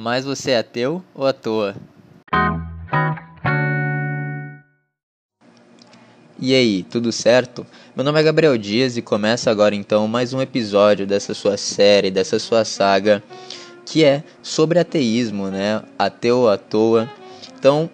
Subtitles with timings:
[0.00, 1.74] Mas você é ateu ou à toa?
[6.38, 7.66] E aí, tudo certo?
[7.96, 12.12] Meu nome é Gabriel Dias e começa agora então mais um episódio dessa sua série,
[12.12, 13.20] dessa sua saga,
[13.84, 15.82] que é sobre ateísmo, né?
[15.98, 17.10] Ateu à toa.
[17.58, 17.90] Então,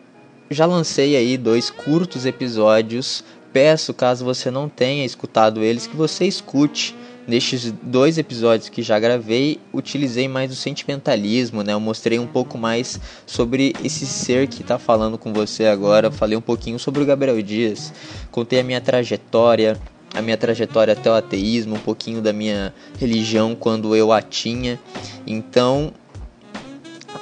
[0.51, 3.25] já lancei aí dois curtos episódios.
[3.51, 6.95] Peço, caso você não tenha escutado eles, que você escute
[7.27, 11.73] Nestes dois episódios que já gravei, utilizei mais o sentimentalismo, né?
[11.73, 16.11] Eu mostrei um pouco mais sobre esse ser que está falando com você agora.
[16.11, 17.93] Falei um pouquinho sobre o Gabriel Dias,
[18.31, 19.81] contei a minha trajetória,
[20.15, 24.79] a minha trajetória até o ateísmo, um pouquinho da minha religião quando eu a tinha.
[25.27, 25.93] Então,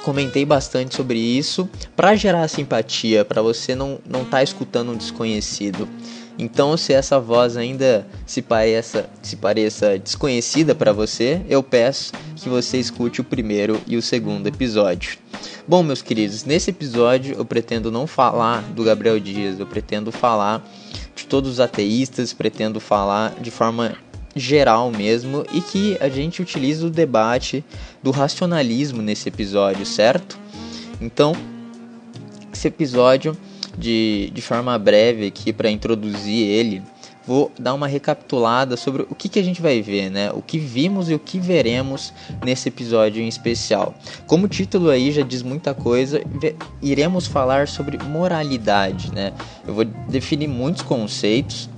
[0.03, 4.97] comentei bastante sobre isso para gerar simpatia, para você não não estar tá escutando um
[4.97, 5.87] desconhecido.
[6.37, 12.49] Então, se essa voz ainda se pareça, se pareça desconhecida para você, eu peço que
[12.49, 15.17] você escute o primeiro e o segundo episódio.
[15.67, 20.67] Bom, meus queridos, nesse episódio eu pretendo não falar do Gabriel Dias, eu pretendo falar
[21.15, 23.95] de todos os ateístas, pretendo falar de forma
[24.35, 27.63] geral mesmo e que a gente utilize o debate
[28.01, 30.39] do racionalismo nesse episódio, certo?
[30.99, 31.35] Então,
[32.51, 33.37] esse episódio
[33.77, 36.81] de, de forma breve aqui para introduzir ele,
[37.25, 40.31] vou dar uma recapitulada sobre o que, que a gente vai ver, né?
[40.31, 43.95] O que vimos e o que veremos nesse episódio em especial.
[44.27, 46.21] Como o título aí já diz muita coisa,
[46.81, 49.33] iremos falar sobre moralidade, né?
[49.67, 51.69] Eu vou definir muitos conceitos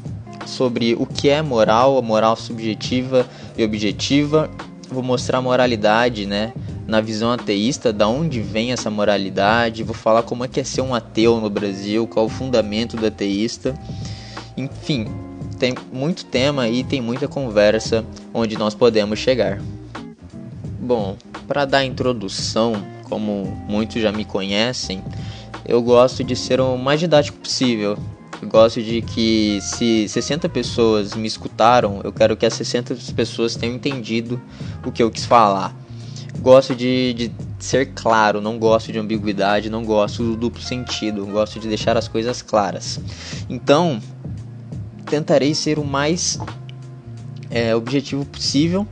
[0.45, 4.49] sobre o que é moral, a moral subjetiva e objetiva.
[4.89, 6.53] Vou mostrar a moralidade, né?
[6.87, 10.81] na visão ateísta, da onde vem essa moralidade, vou falar como é que é ser
[10.81, 13.73] um ateu no Brasil, qual o fundamento do ateísta.
[14.55, 15.07] Enfim,
[15.57, 19.59] tem muito tema e tem muita conversa onde nós podemos chegar.
[20.79, 22.73] Bom, para dar introdução,
[23.09, 25.01] como muitos já me conhecem,
[25.67, 27.97] eu gosto de ser o mais didático possível.
[28.43, 33.75] Gosto de que se 60 pessoas me escutaram, eu quero que as 60 pessoas tenham
[33.75, 34.41] entendido
[34.85, 35.75] o que eu quis falar
[36.39, 41.59] gosto de, de ser claro, não gosto de ambiguidade, não gosto do duplo sentido, gosto
[41.59, 42.99] de deixar as coisas claras.
[43.49, 43.99] Então,
[45.05, 46.39] tentarei ser o mais
[47.49, 48.87] é, objetivo possível,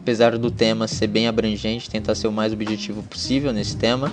[0.00, 4.12] apesar do tema ser bem abrangente, tentar ser o mais objetivo possível nesse tema.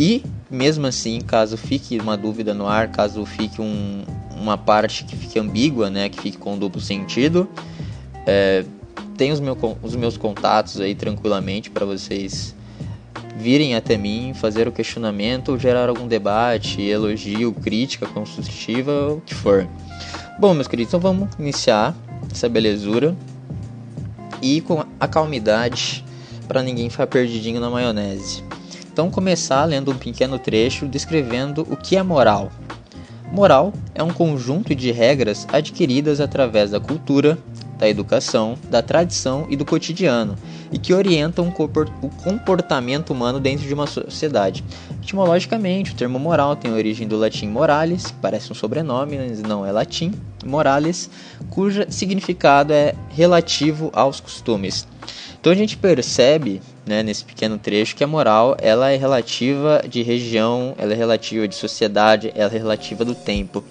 [0.00, 4.02] E, mesmo assim, caso fique uma dúvida no ar, caso fique um,
[4.34, 7.46] uma parte que fique ambígua, né, que fique com duplo sentido,
[8.26, 8.64] é,
[9.18, 12.54] tenho os, meu, os meus contatos aí tranquilamente para vocês
[13.36, 19.68] virem até mim, fazer o questionamento, gerar algum debate, elogio, crítica construtiva, o que for.
[20.38, 21.94] Bom, meus queridos, então vamos iniciar
[22.32, 23.14] essa belezura
[24.40, 26.02] e com a calmidade
[26.48, 28.42] para ninguém ficar perdidinho na maionese.
[29.00, 32.52] Então, começar lendo um pequeno trecho descrevendo o que é moral.
[33.32, 37.38] Moral é um conjunto de regras adquiridas através da cultura,
[37.78, 40.36] da educação, da tradição e do cotidiano,
[40.70, 44.62] e que orientam o comportamento humano dentro de uma sociedade.
[45.02, 49.64] Etimologicamente, o termo moral tem origem do latim moralis, que parece um sobrenome, mas não
[49.64, 50.12] é latim,
[50.44, 51.08] moralis,
[51.48, 54.86] cujo significado é relativo aos costumes.
[55.40, 56.60] Então a gente percebe,
[56.90, 61.46] né, nesse pequeno trecho, que a moral ela é relativa de região, ela é relativa
[61.46, 63.64] de sociedade, ela é relativa do tempo.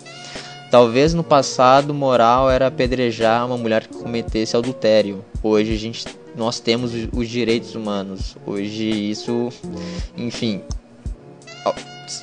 [0.71, 5.25] Talvez no passado moral era apedrejar uma mulher que cometesse adultério.
[5.43, 8.37] Hoje a gente nós temos os direitos humanos.
[8.45, 9.49] Hoje isso,
[10.15, 10.61] enfim,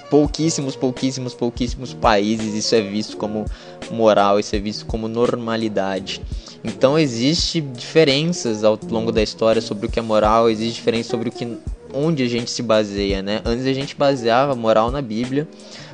[0.09, 3.45] pouquíssimos, pouquíssimos, pouquíssimos países isso é visto como
[3.91, 6.23] moral, isso é visto como normalidade.
[6.67, 11.29] Então existe diferenças ao longo da história sobre o que é moral, existe diferença sobre
[11.29, 11.57] o que
[11.95, 13.41] onde a gente se baseia, né?
[13.45, 15.47] Antes a gente baseava a moral na Bíblia.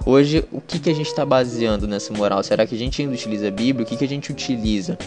[0.05, 2.43] Hoje, o que, que a gente está baseando nessa moral?
[2.43, 3.85] Será que a gente ainda utiliza a Bíblia?
[3.85, 4.99] O que, que a gente utiliza?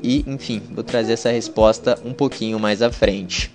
[0.00, 3.52] E, enfim, vou trazer essa resposta um pouquinho mais à frente.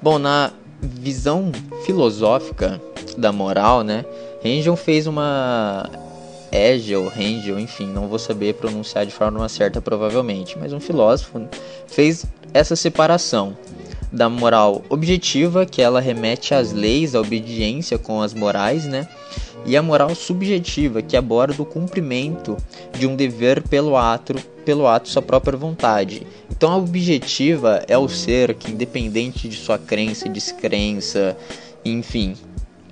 [0.00, 1.50] Bom, na visão
[1.84, 2.80] filosófica
[3.16, 4.04] da moral, né?
[4.44, 5.88] Rangel fez uma
[6.52, 11.48] Hegel, Rangel, enfim, não vou saber pronunciar de forma certa provavelmente, mas um filósofo
[11.86, 13.56] fez essa separação
[14.12, 19.08] da moral objetiva, que ela remete às leis, à obediência com as morais, né?
[19.64, 22.56] E a moral subjetiva, que aborda o cumprimento
[22.92, 24.34] de um dever pelo ato,
[24.64, 26.26] pelo ato sua própria vontade.
[26.50, 31.36] Então a objetiva é o ser que independente de sua crença, descrença,
[31.84, 32.36] enfim,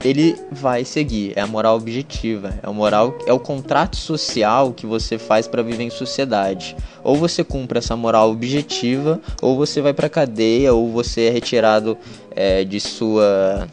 [0.03, 1.33] ele vai seguir.
[1.37, 5.63] É a moral objetiva, é o moral, é o contrato social que você faz para
[5.63, 6.77] viver em sociedade.
[7.05, 11.97] Ou você cumpre essa moral objetiva, ou você vai para cadeia, ou você é retirado
[12.35, 13.69] é, de sua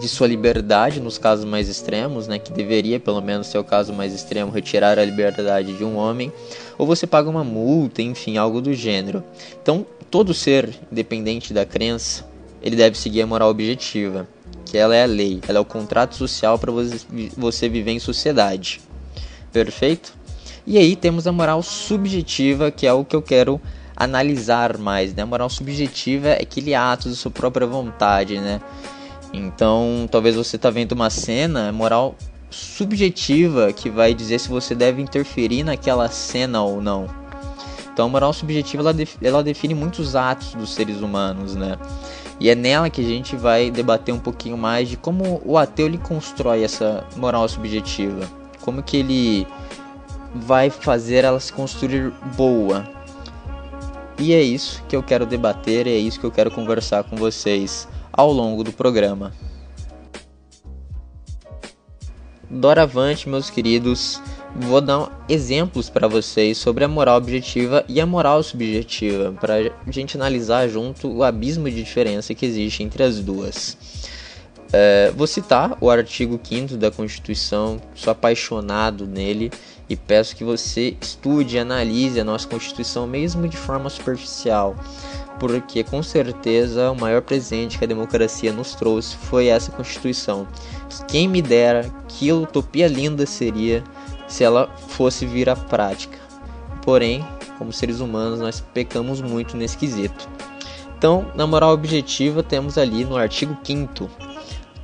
[0.00, 3.92] de sua liberdade nos casos mais extremos, né, que deveria pelo menos ser o caso
[3.92, 6.32] mais extremo retirar a liberdade de um homem,
[6.78, 9.22] ou você paga uma multa, enfim, algo do gênero.
[9.62, 12.26] Então, todo ser, independente da crença,
[12.62, 14.26] ele deve seguir a moral objetiva
[14.70, 16.70] que ela é a lei, ela é o contrato social para
[17.36, 18.80] você viver em sociedade.
[19.52, 20.14] Perfeito?
[20.64, 23.60] E aí temos a moral subjetiva, que é o que eu quero
[23.96, 25.24] analisar mais, né?
[25.24, 28.60] A moral subjetiva é aquele ato de sua própria vontade, né?
[29.32, 32.14] Então, talvez você tá vendo uma cena, é moral
[32.48, 37.08] subjetiva que vai dizer se você deve interferir naquela cena ou não.
[37.92, 41.76] Então, a moral subjetiva ela, ela define muitos atos dos seres humanos, né?
[42.40, 45.86] E é nela que a gente vai debater um pouquinho mais de como o ateu
[45.86, 48.26] ele constrói essa moral subjetiva,
[48.62, 49.46] como que ele
[50.34, 52.88] vai fazer ela se construir boa.
[54.18, 57.86] E é isso que eu quero debater, é isso que eu quero conversar com vocês
[58.10, 59.32] ao longo do programa.
[62.48, 64.20] Doravante, meus queridos,
[64.54, 69.90] vou dar exemplos para vocês sobre a moral objetiva e a moral subjetiva, para a
[69.90, 73.76] gente analisar junto o abismo de diferença que existe entre as duas.
[74.72, 79.50] É, vou citar o artigo 5 da Constituição, sou apaixonado nele
[79.88, 84.76] e peço que você estude e analise a nossa Constituição, mesmo de forma superficial,
[85.40, 90.46] porque com certeza o maior presente que a democracia nos trouxe foi essa Constituição.
[91.08, 93.82] Quem me dera, que utopia linda seria
[94.30, 96.18] se ela fosse vir à prática.
[96.82, 97.26] Porém,
[97.58, 100.28] como seres humanos, nós pecamos muito nesse quesito.
[100.96, 104.08] Então, na moral objetiva, temos ali no artigo 5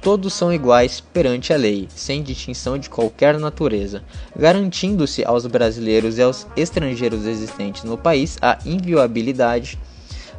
[0.01, 4.05] Todos são iguais perante a lei, sem distinção de qualquer natureza,
[4.37, 9.77] garantindo-se aos brasileiros e aos estrangeiros existentes no país a inviolabilidade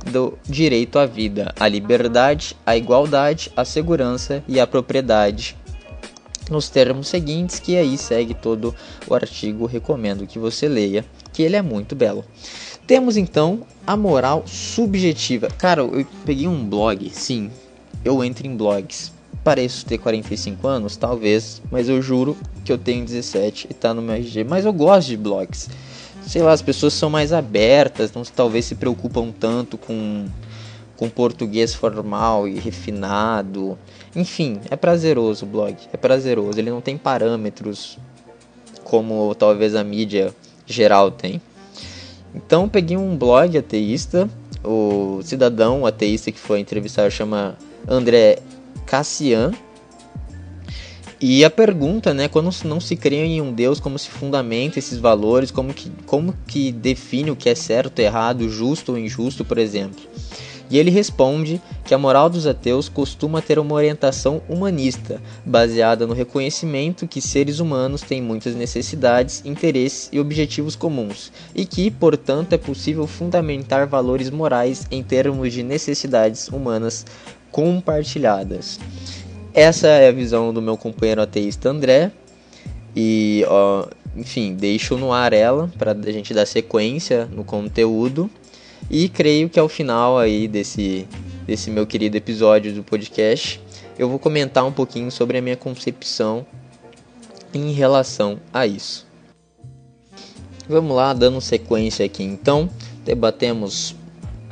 [0.06, 5.58] do direito à vida, à liberdade, à igualdade, à segurança e à propriedade
[6.50, 8.74] nos termos seguintes, que aí segue todo
[9.08, 12.24] o artigo, recomendo que você leia, que ele é muito belo.
[12.86, 15.50] Temos então a moral subjetiva.
[15.58, 17.52] Cara, eu peguei um blog, sim,
[18.04, 19.12] eu entro em blogs.
[19.44, 22.36] Pareço ter 45 anos, talvez, mas eu juro
[22.66, 24.44] que eu tenho 17 e tá no meu RG.
[24.44, 25.70] Mas eu gosto de blogs.
[26.26, 30.26] Sei lá, as pessoas são mais abertas, não talvez se preocupam tanto com
[30.98, 33.78] com português formal e refinado.
[34.16, 36.60] Enfim, é prazeroso o blog, é prazeroso.
[36.60, 37.98] Ele não tem parâmetros
[38.84, 40.34] como talvez a mídia
[40.66, 41.42] geral tem.
[42.34, 44.30] Então peguei um blog ateísta,
[44.64, 47.58] o cidadão ateísta que foi entrevistado chama
[47.88, 48.40] André
[48.86, 49.52] Cassian.
[51.20, 55.00] E a pergunta, né, quando não se crê em um Deus, como se fundamenta esses
[55.00, 59.58] valores, como que, como que define o que é certo, errado, justo ou injusto, por
[59.58, 60.00] exemplo.
[60.70, 66.14] E ele responde que a moral dos ateus costuma ter uma orientação humanista, baseada no
[66.14, 72.58] reconhecimento que seres humanos têm muitas necessidades, interesses e objetivos comuns, e que, portanto, é
[72.58, 77.06] possível fundamentar valores morais em termos de necessidades humanas
[77.52, 78.80] compartilhadas.
[79.54, 82.12] Essa é a visão do meu companheiro ateísta André,
[82.96, 83.86] e ó,
[84.16, 88.30] enfim, deixo no ar ela para a gente dar sequência no conteúdo.
[88.90, 91.08] E creio que ao final aí desse,
[91.46, 93.62] desse meu querido episódio do podcast,
[93.98, 96.46] eu vou comentar um pouquinho sobre a minha concepção
[97.54, 99.08] em relação a isso.
[100.70, 102.70] Vamos lá, dando sequência aqui então,
[103.06, 103.96] debatemos,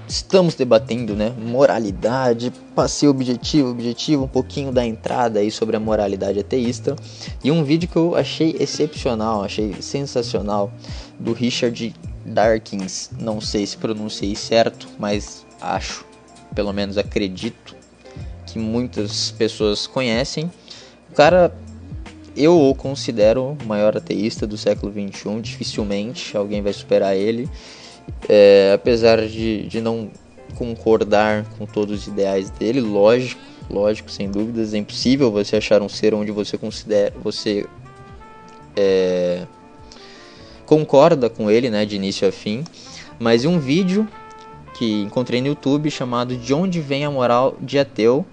[0.08, 6.40] estamos debatendo, né, moralidade, passei objetivo, objetivo, um pouquinho da entrada aí sobre a moralidade
[6.40, 6.96] ateísta
[7.44, 10.72] e um vídeo que eu achei excepcional, achei sensacional
[11.20, 11.94] do Richard
[12.26, 16.06] Darkins, não sei se pronunciei certo, mas acho,
[16.54, 17.76] pelo menos acredito,
[18.48, 20.52] que muitas pessoas conhecem.
[21.12, 21.56] O cara,
[22.36, 27.50] eu o considero o maior ateísta do século XXI, dificilmente alguém vai superar ele,
[28.28, 30.10] é, apesar de, de não
[30.56, 35.90] concordar com todos os ideais dele, lógico, lógico, sem dúvidas, é impossível você achar um
[35.90, 37.66] ser onde você considera, você
[38.76, 39.46] é,
[40.66, 42.64] concorda com ele, né, de início a fim,
[43.20, 44.08] mas um vídeo
[44.74, 48.26] que encontrei no YouTube chamado De onde vem a moral de ateu,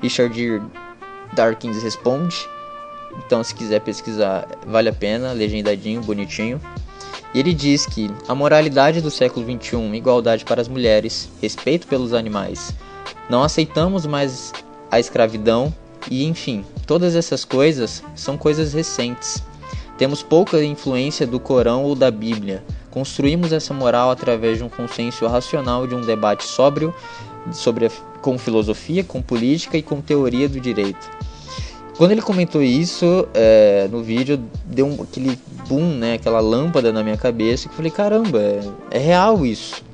[0.00, 0.62] Richard
[1.34, 2.48] Darkins responde.
[3.26, 6.60] Então, se quiser pesquisar, vale a pena, legendadinho, bonitinho.
[7.34, 12.12] E ele diz que a moralidade do século XXI, igualdade para as mulheres, respeito pelos
[12.12, 12.74] animais,
[13.28, 14.52] não aceitamos mais
[14.90, 15.72] a escravidão
[16.10, 19.42] E enfim, todas essas coisas são coisas recentes.
[20.00, 22.64] Temos pouca influência do Corão ou da Bíblia.
[22.90, 26.94] Construímos essa moral através de um consenso racional, de um debate sóbrio
[27.52, 27.90] sobre a,
[28.22, 31.06] com filosofia, com política e com teoria do direito.
[31.98, 35.38] Quando ele comentou isso é, no vídeo, deu um, aquele
[35.68, 39.84] boom, né, aquela lâmpada na minha cabeça, que eu falei, caramba, é, é real isso.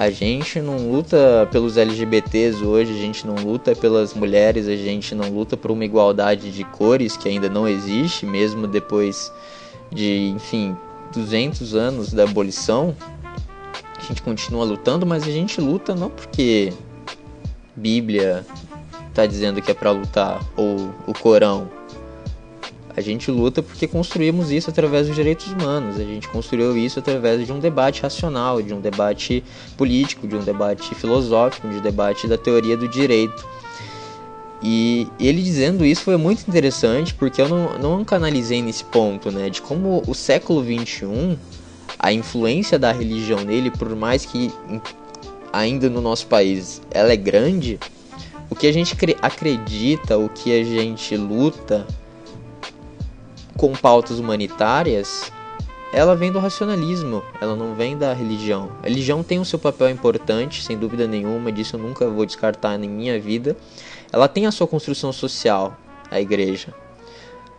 [0.00, 5.14] A gente não luta pelos LGBTs hoje, a gente não luta pelas mulheres, a gente
[5.14, 9.30] não luta por uma igualdade de cores que ainda não existe, mesmo depois
[9.92, 10.74] de, enfim,
[11.12, 12.96] 200 anos da abolição.
[13.98, 16.72] A gente continua lutando, mas a gente luta não porque
[17.76, 18.46] Bíblia
[19.10, 21.68] está dizendo que é para lutar ou o Corão.
[22.96, 25.96] A gente luta porque construímos isso através dos direitos humanos.
[25.96, 29.44] A gente construiu isso através de um debate racional, de um debate
[29.76, 33.46] político, de um debate filosófico, de um debate da teoria do direito.
[34.62, 39.48] E ele dizendo isso foi muito interessante porque eu não, não canalizei nesse ponto, né?
[39.48, 41.38] De como o século XXI,
[41.98, 44.52] a influência da religião nele, por mais que
[45.52, 47.78] ainda no nosso país ela é grande,
[48.50, 51.86] o que a gente acredita, o que a gente luta
[53.60, 55.30] com pautas humanitárias,
[55.92, 58.70] ela vem do racionalismo, ela não vem da religião.
[58.82, 62.82] A religião tem o seu papel importante, sem dúvida nenhuma, disso eu nunca vou descartar
[62.82, 63.54] em minha vida.
[64.10, 65.76] Ela tem a sua construção social,
[66.10, 66.74] a igreja.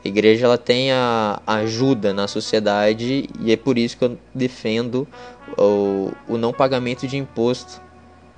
[0.04, 5.08] A igreja ela tem a ajuda na sociedade e é por isso que eu defendo
[5.56, 7.80] o, o não pagamento de imposto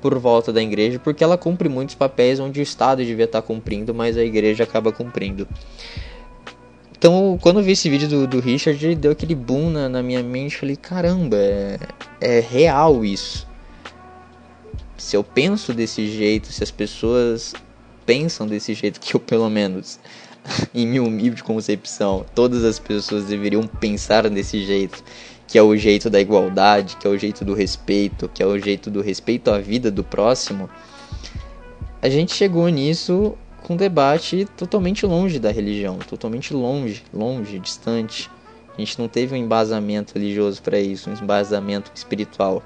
[0.01, 3.93] por volta da igreja, porque ela cumpre muitos papéis onde o Estado devia estar cumprindo,
[3.93, 5.47] mas a igreja acaba cumprindo.
[7.03, 10.23] Então, quando eu vi esse vídeo do, do Richard, deu aquele boom na, na minha
[10.23, 10.55] mente.
[10.55, 11.77] Falei, caramba, é,
[12.21, 13.45] é real isso.
[14.95, 17.53] Se eu penso desse jeito, se as pessoas
[18.05, 19.99] pensam desse jeito, que eu pelo menos,
[20.73, 25.03] em minha humilde concepção, todas as pessoas deveriam pensar desse jeito,
[25.45, 28.57] que é o jeito da igualdade, que é o jeito do respeito, que é o
[28.57, 30.69] jeito do respeito à vida do próximo.
[32.01, 38.29] A gente chegou nisso com um debate totalmente longe da religião, totalmente longe, longe, distante.
[38.77, 42.61] A gente não teve um embasamento religioso para isso, um embasamento espiritual.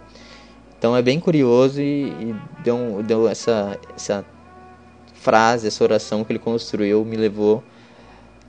[0.77, 4.25] Então é bem curioso e, e deu, deu essa, essa
[5.13, 7.63] frase, essa oração que ele construiu me levou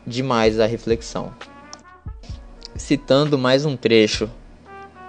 [0.06, 1.32] demais à reflexão.
[2.76, 4.30] Citando mais um trecho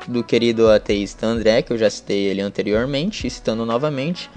[0.07, 4.29] do querido ateísta André, que eu já citei ele anteriormente, citando novamente,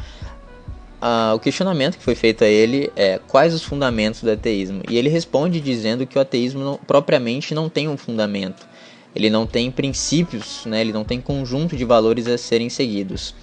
[1.34, 4.82] o questionamento que foi feito a ele é quais os fundamentos do ateísmo.
[4.88, 8.66] E ele responde dizendo que o ateísmo não, propriamente não tem um fundamento.
[9.14, 10.80] Ele não tem princípios, né?
[10.80, 13.34] ele não tem conjunto de valores a serem seguidos.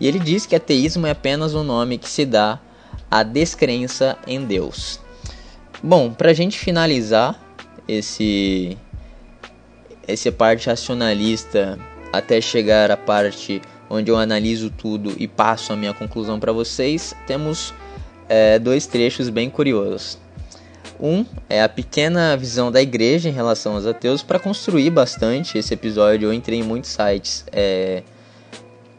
[0.00, 2.58] E ele diz que ateísmo é apenas um nome que se dá
[3.10, 4.98] à descrença em Deus.
[5.82, 7.40] Bom, para a gente finalizar
[7.86, 8.76] esse
[10.06, 11.78] essa parte racionalista
[12.12, 17.14] até chegar à parte onde eu analiso tudo e passo a minha conclusão para vocês,
[17.26, 17.74] temos
[18.26, 20.18] é, dois trechos bem curiosos.
[20.98, 24.22] Um é a pequena visão da igreja em relação aos ateus.
[24.22, 28.02] Para construir bastante esse episódio, eu entrei em muitos sites é,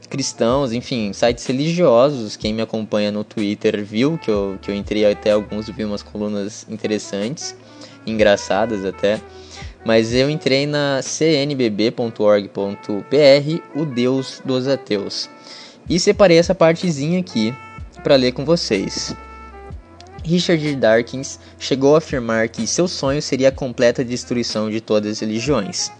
[0.09, 2.35] cristãos, enfim, sites religiosos.
[2.35, 6.03] Quem me acompanha no Twitter viu que eu, que eu entrei até alguns, vi umas
[6.03, 7.55] colunas interessantes,
[8.05, 9.19] engraçadas até.
[9.85, 12.11] Mas eu entrei na cnbb.org.br,
[13.75, 15.29] o Deus dos Ateus,
[15.89, 17.53] e separei essa partezinha aqui
[18.03, 19.15] para ler com vocês.
[20.23, 25.19] Richard Dawkins chegou a afirmar que seu sonho seria a completa destruição de todas as
[25.19, 25.91] religiões.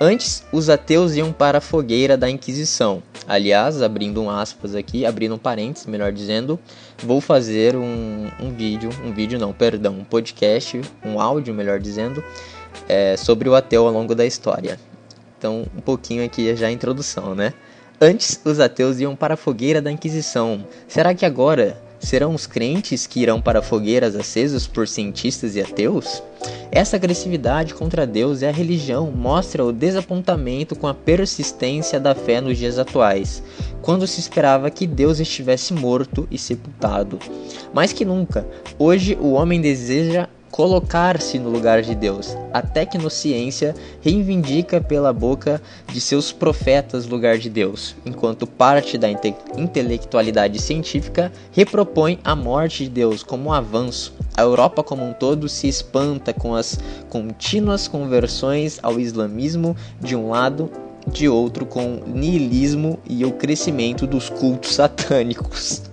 [0.00, 3.02] Antes, os ateus iam para a fogueira da Inquisição.
[3.28, 6.58] Aliás, abrindo um aspas aqui, abrindo um parênteses, melhor dizendo,
[7.04, 12.24] vou fazer um, um vídeo, um vídeo não, perdão, um podcast, um áudio, melhor dizendo,
[12.88, 14.78] é, sobre o ateu ao longo da história.
[15.38, 17.52] Então, um pouquinho aqui já a introdução, né?
[18.00, 20.66] Antes, os ateus iam para a fogueira da Inquisição.
[20.88, 26.22] Será que agora serão os crentes que irão para fogueiras acesas por cientistas e ateus?
[26.70, 32.40] Essa agressividade contra Deus e a religião mostra o desapontamento com a persistência da fé
[32.40, 33.42] nos dias atuais,
[33.80, 37.18] quando se esperava que Deus estivesse morto e sepultado.
[37.72, 38.46] Mais que nunca,
[38.78, 42.36] hoje o homem deseja colocar-se no lugar de Deus.
[42.52, 49.34] A tecnociência reivindica pela boca de seus profetas lugar de Deus, enquanto parte da inte
[49.56, 54.12] intelectualidade científica repropõe a morte de Deus como um avanço.
[54.36, 56.78] A Europa como um todo se espanta com as
[57.08, 60.70] contínuas conversões ao islamismo de um lado
[61.06, 65.82] de outro com niilismo e o crescimento dos cultos satânicos.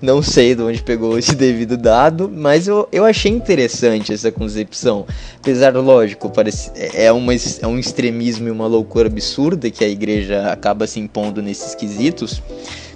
[0.00, 5.06] Não sei de onde pegou esse devido dado, mas eu, eu achei interessante essa concepção.
[5.38, 10.50] Apesar, lógico, parece, é, uma, é um extremismo e uma loucura absurda que a igreja
[10.50, 12.42] acaba se impondo nesses quesitos.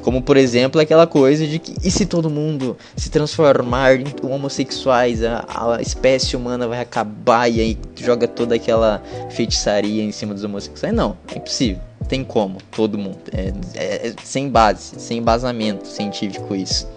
[0.02, 5.22] Como, por exemplo, aquela coisa de que e se todo mundo se transformar em homossexuais,
[5.22, 5.44] a,
[5.76, 10.94] a espécie humana vai acabar e aí joga toda aquela feitiçaria em cima dos homossexuais?
[10.94, 11.89] Não, é impossível.
[12.10, 13.20] Tem como, todo mundo.
[13.32, 16.88] É, é, é sem base, sem embasamento científico isso.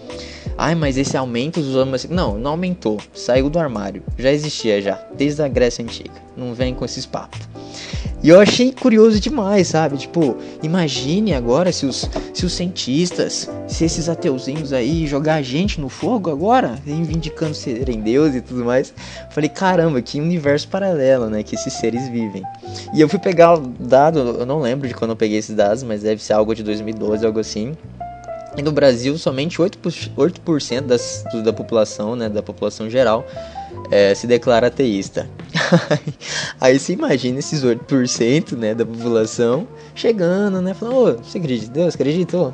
[0.58, 2.16] Ai, mas esse aumento dos homossexuais.
[2.16, 3.00] Não, não aumentou.
[3.14, 4.02] Saiu do armário.
[4.18, 6.16] Já existia já, desde a Grécia Antiga.
[6.36, 7.40] Não vem com esses papos.
[8.24, 9.98] E eu achei curioso demais, sabe?
[9.98, 15.82] Tipo, imagine agora se os, se os cientistas, se esses ateuzinhos aí jogar a gente
[15.82, 18.94] no fogo agora, reivindicando serem Deus e tudo mais.
[19.30, 21.44] Falei, caramba, que universo paralelo, né?
[21.44, 22.44] Que esses seres vivem.
[22.94, 26.02] E eu fui pegar dado, eu não lembro de quando eu peguei esses dados, mas
[26.02, 27.76] deve ser algo de 2012, algo assim.
[28.56, 30.42] E no Brasil, somente 8%, 8
[30.88, 33.26] das, da população, né, da população geral,
[33.92, 35.30] é, se declara ateísta.
[36.60, 40.74] Aí você imagina esses 8% né, da população chegando, né?
[40.74, 41.96] Falando, ô, você acredita em Deus?
[41.96, 42.54] Acreditou?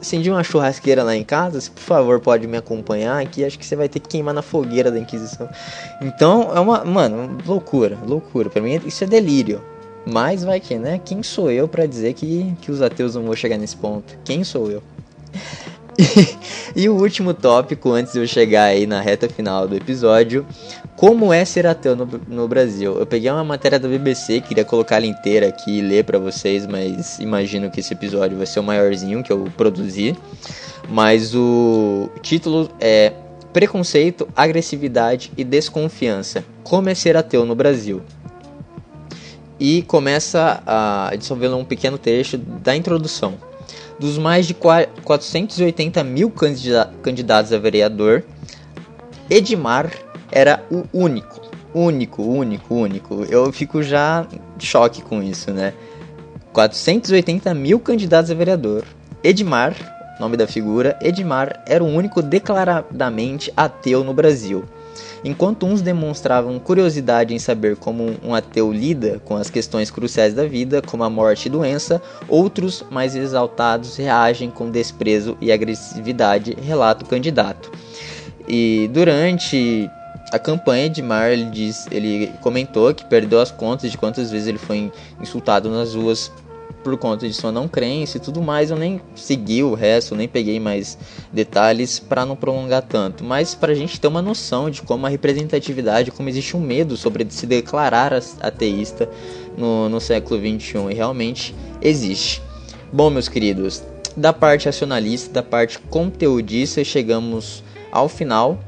[0.00, 3.64] Acendi uma churrasqueira lá em casa, se por favor pode me acompanhar aqui, acho que
[3.64, 5.48] você vai ter que queimar na fogueira da Inquisição.
[6.02, 8.50] Então, é uma, mano, loucura, loucura.
[8.50, 9.62] Pra mim isso é delírio.
[10.04, 11.00] Mas vai que, né?
[11.04, 14.16] Quem sou eu para dizer que, que os ateus não vão chegar nesse ponto?
[14.24, 14.82] Quem sou eu?
[16.76, 20.46] e o último tópico, antes de eu chegar aí na reta final do episódio,
[20.94, 22.98] como é ser ateu no, no Brasil?
[22.98, 26.66] Eu peguei uma matéria da BBC, queria colocar ela inteira aqui e ler para vocês,
[26.66, 30.16] mas imagino que esse episódio vai ser o maiorzinho que eu produzi.
[30.88, 33.12] Mas o título é
[33.52, 36.44] Preconceito, Agressividade e Desconfiança.
[36.62, 38.02] Como é ser ateu no Brasil?
[39.58, 43.34] E começa a dissolver um pequeno trecho da introdução.
[43.98, 48.24] Dos mais de 480 mil candidatos a vereador,
[49.30, 49.90] Edmar
[50.30, 51.40] era o único,
[51.74, 53.24] único, único, único.
[53.24, 55.72] Eu fico já em choque com isso, né?
[56.52, 58.84] 480 mil candidatos a vereador.
[59.24, 59.74] Edmar,
[60.20, 64.64] nome da figura, Edmar era o único declaradamente ateu no Brasil.
[65.24, 70.44] Enquanto uns demonstravam curiosidade em saber como um ateu lida com as questões cruciais da
[70.44, 77.04] vida, como a morte e doença, outros, mais exaltados, reagem com desprezo e agressividade, relata
[77.04, 77.70] o candidato.
[78.48, 79.90] E durante
[80.32, 84.48] a campanha de Mar, ele, diz, ele comentou que perdeu as contas de quantas vezes
[84.48, 86.32] ele foi insultado nas ruas
[86.86, 90.28] por conta de sua não crença e tudo mais, eu nem segui o resto, nem
[90.28, 90.96] peguei mais
[91.32, 93.24] detalhes para não prolongar tanto.
[93.24, 96.96] Mas para a gente ter uma noção de como a representatividade, como existe um medo
[96.96, 99.10] sobre se declarar ateísta
[99.58, 102.40] no, no século 21 e realmente existe.
[102.92, 103.82] Bom, meus queridos,
[104.16, 108.60] da parte racionalista, da parte conteudista, chegamos ao final.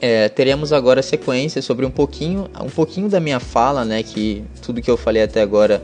[0.00, 4.00] É, teremos agora sequência sobre um pouquinho, um pouquinho da minha fala, né?
[4.00, 5.82] Que tudo que eu falei até agora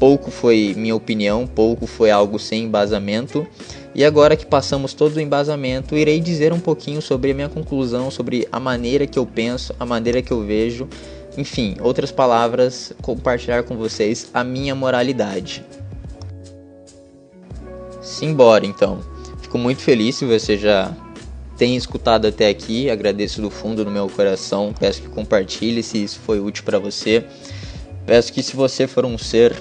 [0.00, 3.46] pouco foi minha opinião, pouco foi algo sem embasamento.
[3.94, 8.10] E agora que passamos todo o embasamento, irei dizer um pouquinho sobre a minha conclusão,
[8.10, 10.88] sobre a maneira que eu penso, a maneira que eu vejo,
[11.36, 15.62] enfim, outras palavras, compartilhar com vocês a minha moralidade.
[18.00, 19.00] Simbora então.
[19.42, 20.96] Fico muito feliz se você já
[21.58, 24.72] tem escutado até aqui, agradeço do fundo do meu coração.
[24.78, 27.26] Peço que compartilhe se isso foi útil para você.
[28.06, 29.54] Peço que se você for um ser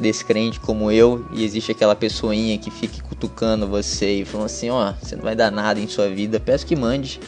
[0.00, 4.90] descrente como eu e existe aquela pessoinha que fique cutucando você e falando assim, ó,
[4.90, 7.20] oh, você não vai dar nada em sua vida, peço que mande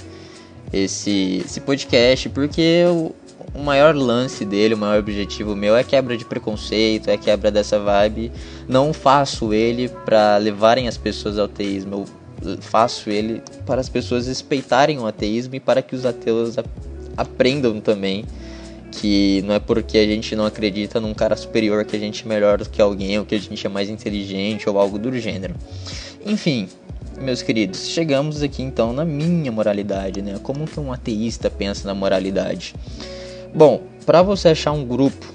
[0.73, 3.15] esse, esse podcast, porque o,
[3.55, 7.79] o maior lance dele, o maior objetivo meu é quebra de preconceito, é quebra dessa
[7.79, 8.31] vibe.
[8.69, 12.05] Não faço ele para levarem as pessoas ao ateísmo,
[12.43, 16.57] eu faço ele para as pessoas respeitarem o ateísmo e para que os ateus
[17.17, 18.25] aprendam também
[18.93, 22.29] que não é porque a gente não acredita num cara superior que a gente é
[22.29, 25.55] melhor do que alguém, ou que a gente é mais inteligente, ou algo do gênero.
[26.25, 26.69] Enfim,
[27.21, 30.39] meus queridos, chegamos aqui então na minha moralidade, né?
[30.43, 32.75] Como que um ateísta pensa na moralidade?
[33.55, 35.27] Bom, para você achar um grupo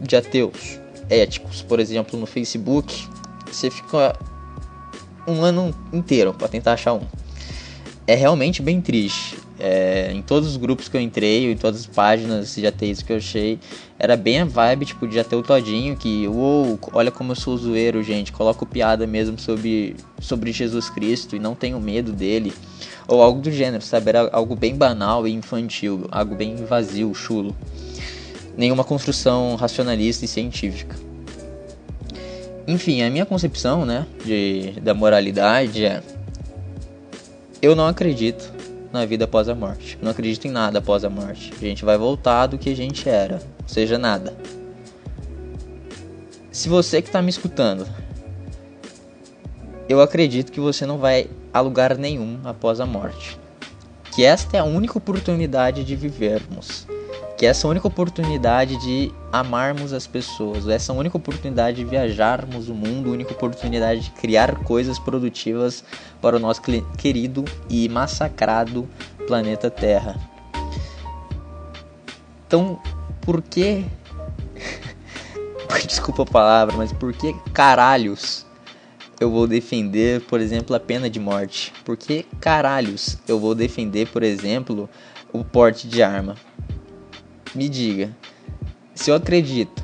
[0.00, 3.06] de ateus éticos, por exemplo, no Facebook,
[3.50, 4.16] você fica
[5.26, 7.02] um ano inteiro para tentar achar um.
[8.06, 9.36] É realmente bem triste.
[9.60, 13.12] É, em todos os grupos que eu entrei, em todas as páginas de ateísmo que
[13.12, 13.58] eu achei,
[13.98, 18.02] era bem a vibe, tipo, de ateu todinho, que, uou, olha como eu sou zoeiro,
[18.02, 22.52] gente, coloco piada mesmo sobre, sobre Jesus Cristo e não tenho medo dele.
[23.06, 24.08] Ou algo do gênero, sabe?
[24.08, 27.54] Era algo bem banal e infantil, algo bem vazio, chulo.
[28.56, 30.96] Nenhuma construção racionalista e científica.
[32.66, 36.02] Enfim, a minha concepção, né, de, da moralidade é
[37.62, 38.50] eu não acredito
[38.92, 39.98] na vida após a morte.
[40.02, 41.52] Não acredito em nada após a morte.
[41.56, 44.36] A gente vai voltar do que a gente era, seja nada.
[46.50, 47.86] Se você que está me escutando,
[49.88, 53.38] eu acredito que você não vai a lugar nenhum após a morte.
[54.14, 56.86] Que esta é a única oportunidade de vivermos.
[57.40, 60.68] Que essa é única oportunidade de amarmos as pessoas.
[60.68, 63.10] Essa é única oportunidade de viajarmos o mundo.
[63.10, 65.82] Única oportunidade de criar coisas produtivas
[66.20, 66.60] para o nosso
[66.98, 68.86] querido e massacrado
[69.26, 70.20] planeta Terra.
[72.46, 72.78] Então,
[73.22, 73.86] por que.
[75.88, 78.44] Desculpa a palavra, mas por que caralhos
[79.18, 81.72] eu vou defender, por exemplo, a pena de morte?
[81.86, 84.90] Por que caralhos eu vou defender, por exemplo,
[85.32, 86.36] o porte de arma?
[87.52, 88.16] Me diga,
[88.94, 89.82] se eu acredito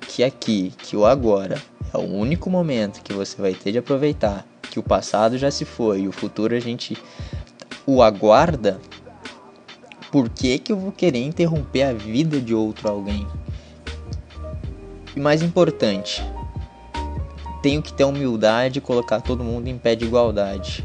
[0.00, 1.62] que aqui, que o agora
[1.94, 5.64] é o único momento que você vai ter de aproveitar, que o passado já se
[5.64, 6.98] foi e o futuro a gente
[7.86, 8.80] o aguarda,
[10.10, 13.24] por que, que eu vou querer interromper a vida de outro alguém?
[15.14, 16.20] E mais importante,
[17.62, 20.84] tenho que ter humildade e colocar todo mundo em pé de igualdade.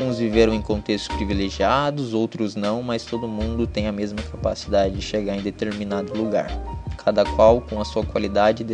[0.00, 5.02] Uns viveram em contextos privilegiados, outros não, mas todo mundo tem a mesma capacidade de
[5.02, 6.48] chegar em determinado lugar,
[6.96, 8.64] cada qual com a sua qualidade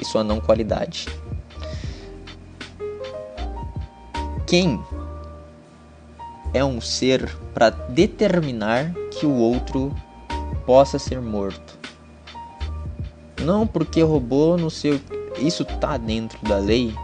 [0.00, 1.06] e sua não qualidade.
[4.46, 4.82] Quem
[6.54, 9.94] é um ser para determinar que o outro
[10.64, 11.78] possa ser morto?
[13.42, 15.00] Não porque roubou, não sei
[15.38, 16.94] isso tá dentro da lei?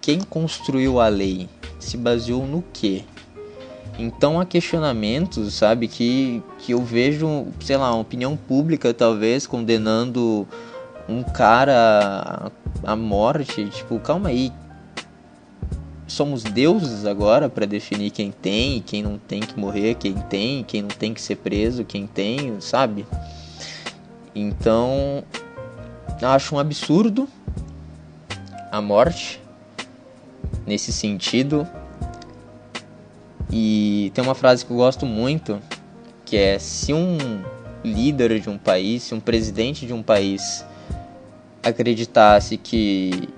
[0.00, 1.48] Quem construiu a lei
[1.82, 3.04] se baseou no quê?
[3.98, 10.46] Então há questionamentos, sabe, que, que eu vejo, sei lá, uma opinião pública talvez condenando
[11.08, 12.50] um cara
[12.82, 14.50] à morte, tipo, calma aí.
[16.06, 20.62] Somos deuses agora para definir quem tem e quem não tem que morrer, quem tem,
[20.64, 23.06] quem não tem que ser preso, quem tem, sabe?
[24.34, 25.22] Então,
[26.22, 27.28] acho um absurdo
[28.70, 29.41] a morte
[30.66, 31.66] nesse sentido.
[33.50, 35.60] E tem uma frase que eu gosto muito,
[36.24, 37.18] que é se um
[37.84, 40.64] líder de um país, se um presidente de um país
[41.62, 43.28] acreditasse que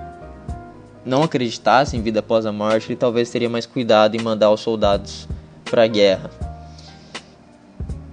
[1.04, 4.60] não acreditasse em vida após a morte, ele talvez teria mais cuidado em mandar os
[4.60, 5.28] soldados
[5.64, 6.30] para a guerra.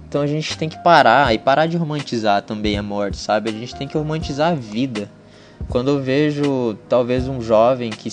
[0.08, 3.48] Então a gente tem que parar e parar de romantizar também a morte, sabe?
[3.48, 5.08] A gente tem que romantizar a vida.
[5.70, 8.10] Quando eu vejo talvez um jovem que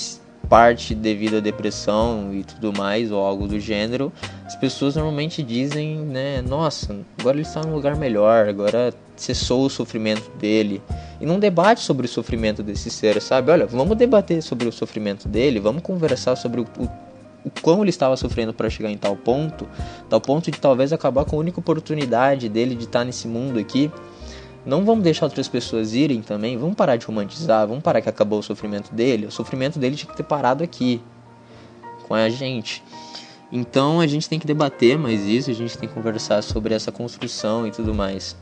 [0.49, 4.11] parte devido à depressão e tudo mais, ou algo do gênero,
[4.45, 9.69] as pessoas normalmente dizem, né, nossa, agora ele está num lugar melhor, agora cessou o
[9.69, 10.81] sofrimento dele.
[11.21, 13.51] E não debate sobre o sofrimento desse ser, sabe?
[13.51, 16.89] Olha, vamos debater sobre o sofrimento dele, vamos conversar sobre o, o,
[17.45, 19.67] o quão ele estava sofrendo para chegar em tal ponto,
[20.09, 23.91] tal ponto de talvez acabar com a única oportunidade dele de estar nesse mundo aqui
[24.65, 28.39] não vamos deixar outras pessoas irem também, vamos parar de romantizar, vamos parar que acabou
[28.39, 29.25] o sofrimento dele.
[29.25, 31.01] O sofrimento dele tinha que ter parado aqui,
[32.07, 32.83] com a gente.
[33.51, 36.91] Então a gente tem que debater mais isso, a gente tem que conversar sobre essa
[36.91, 38.35] construção e tudo mais.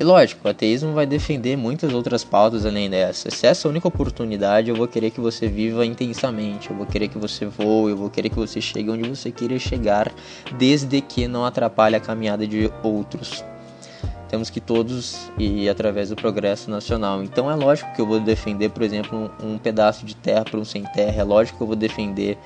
[0.00, 3.30] E lógico, o ateísmo vai defender muitas outras pautas além dessa.
[3.30, 6.86] Se essa é a única oportunidade, eu vou querer que você viva intensamente, eu vou
[6.86, 10.12] querer que você voe, eu vou querer que você chegue onde você queira chegar,
[10.56, 13.44] desde que não atrapalhe a caminhada de outros
[14.28, 17.22] temos que todos ir através do progresso nacional.
[17.22, 20.58] Então é lógico que eu vou defender, por exemplo, um, um pedaço de terra para
[20.58, 22.38] um sem terra, é lógico que eu vou defender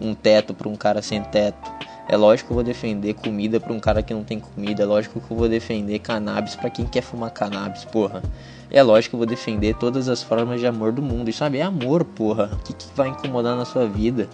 [0.00, 1.70] um teto para um cara sem teto.
[2.06, 4.82] É lógico que eu vou defender comida para um cara que não tem comida.
[4.82, 8.22] É lógico que eu vou defender cannabis para quem quer fumar cannabis, porra.
[8.70, 11.30] É lógico que eu vou defender todas as formas de amor do mundo.
[11.30, 12.50] E sabe, é amor, porra.
[12.52, 14.28] O que, que vai incomodar na sua vida?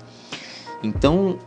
[0.82, 1.38] Então,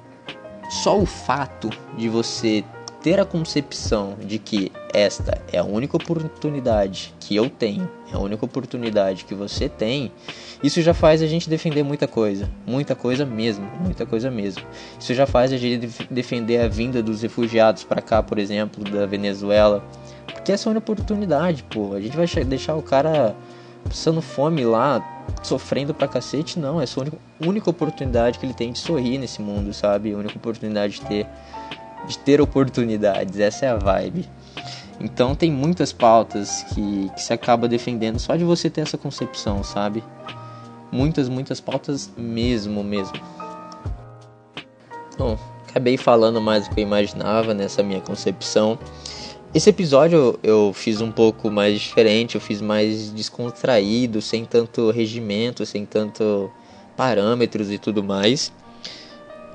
[0.70, 2.64] só o fato de você
[3.04, 8.20] ter a concepção de que esta é a única oportunidade que eu tenho, é a
[8.20, 10.10] única oportunidade que você tem,
[10.64, 14.64] isso já faz a gente defender muita coisa, muita coisa mesmo, muita coisa mesmo.
[14.98, 19.06] Isso já faz a gente defender a vinda dos refugiados para cá, por exemplo, da
[19.06, 19.84] Venezuela,
[20.26, 21.94] porque essa é uma oportunidade, pô.
[21.94, 23.36] A gente vai deixar o cara
[23.84, 26.80] passando fome lá, sofrendo pra cacete, não.
[26.80, 30.14] Essa é a única oportunidade que ele tem de sorrir nesse mundo, sabe?
[30.14, 31.28] A única oportunidade de ter
[32.08, 34.30] de ter oportunidades, essa é a vibe.
[35.00, 39.64] Então tem muitas pautas que, que se acaba defendendo só de você ter essa concepção,
[39.64, 40.04] sabe?
[40.92, 43.20] Muitas, muitas pautas mesmo, mesmo.
[45.18, 45.38] Bom,
[45.68, 48.78] acabei falando mais do que eu imaginava nessa minha concepção.
[49.54, 55.66] Esse episódio eu fiz um pouco mais diferente, eu fiz mais descontraído, sem tanto regimento,
[55.66, 56.50] sem tanto
[56.96, 58.52] parâmetros e tudo mais.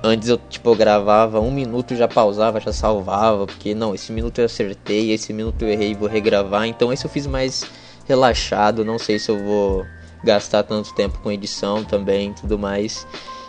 [0.01, 4.39] Antes eu, tipo, eu gravava um minuto, já pausava, já salvava, porque não, esse minuto
[4.39, 6.65] eu acertei, esse minuto eu errei, vou regravar.
[6.67, 7.65] Então esse eu fiz mais
[8.07, 9.85] relaxado, não sei se eu vou
[10.23, 13.05] gastar tanto tempo com edição também, tudo mais.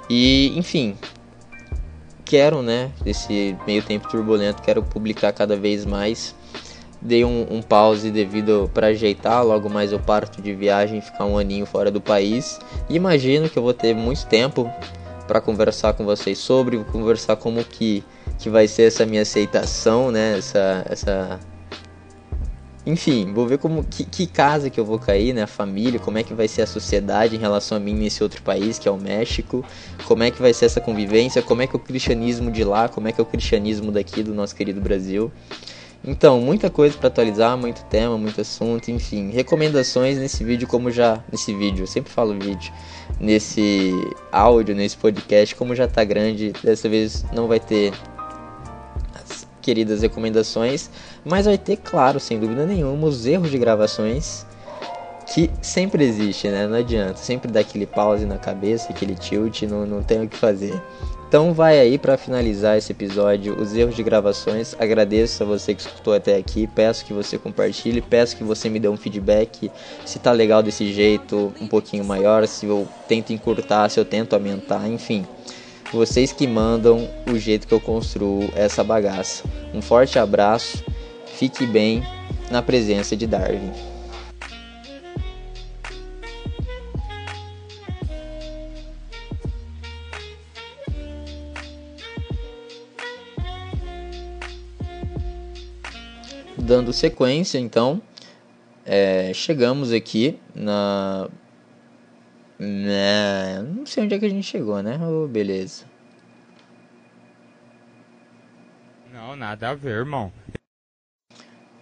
[0.08, 0.96] E, enfim,
[2.24, 6.34] quero, né, esse meio tempo turbulento, quero publicar cada vez mais.
[7.00, 11.38] Dei um, um pause devido para ajeitar, logo mais eu parto de viagem, ficar um
[11.38, 12.58] aninho fora do país.
[12.88, 14.70] E imagino que eu vou ter muito tempo
[15.30, 18.02] para conversar com vocês sobre, conversar como que,
[18.36, 20.36] que vai ser essa minha aceitação, né?
[20.36, 21.40] Essa, essa...
[22.84, 25.44] Enfim, vou ver como que, que casa que eu vou cair, né?
[25.44, 28.42] A família, como é que vai ser a sociedade em relação a mim nesse outro
[28.42, 29.64] país, que é o México,
[30.04, 32.88] como é que vai ser essa convivência, como é que é o cristianismo de lá,
[32.88, 35.30] como é que é o cristianismo daqui do nosso querido Brasil.
[36.02, 41.22] Então, muita coisa para atualizar, muito tema, muito assunto, enfim, recomendações nesse vídeo como já
[41.30, 42.72] nesse vídeo, eu sempre falo vídeo,
[43.20, 43.92] nesse
[44.32, 47.92] áudio, nesse podcast, como já tá grande, dessa vez não vai ter
[49.14, 50.88] as queridas recomendações,
[51.22, 54.46] mas vai ter, claro, sem dúvida nenhuma, os erros de gravações
[55.26, 56.66] que sempre existe, né?
[56.66, 60.36] Não adianta, sempre dá aquele pause na cabeça, aquele tilt, não, não tem o que
[60.36, 60.80] fazer.
[61.30, 64.74] Então vai aí para finalizar esse episódio os erros de gravações.
[64.76, 66.66] Agradeço a você que escutou até aqui.
[66.66, 69.70] Peço que você compartilhe, peço que você me dê um feedback
[70.04, 74.32] se tá legal desse jeito, um pouquinho maior, se eu tento encurtar, se eu tento
[74.32, 75.24] aumentar, enfim.
[75.92, 79.44] Vocês que mandam o jeito que eu construo essa bagaça.
[79.72, 80.82] Um forte abraço.
[81.26, 82.02] Fique bem
[82.50, 83.70] na presença de Darwin.
[96.70, 98.00] Dando sequência, então,
[98.86, 101.28] é, chegamos aqui na.
[102.60, 104.96] Né, não sei onde é que a gente chegou, né?
[105.02, 105.84] Oh, beleza.
[109.12, 110.32] Não, nada a ver, irmão.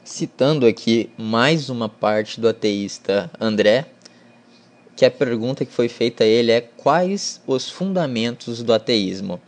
[0.03, 3.85] Citando aqui mais uma parte do ateísta André,
[4.97, 9.39] que a pergunta que foi feita a ele é: quais os fundamentos do ateísmo?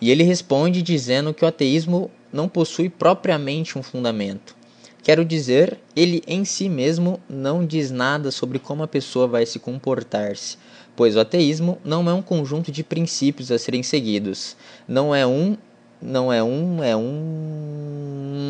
[0.00, 4.56] E ele responde dizendo que o ateísmo não possui propriamente um fundamento.
[5.06, 9.60] Quero dizer, ele em si mesmo não diz nada sobre como a pessoa vai se
[9.60, 10.58] comportar-se,
[10.96, 14.56] pois o ateísmo não é um conjunto de princípios a serem seguidos.
[14.88, 15.56] Não é um,
[16.02, 18.48] não é um, é um